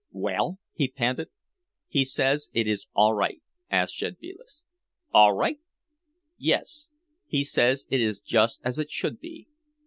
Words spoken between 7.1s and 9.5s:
he says it is just as it should be."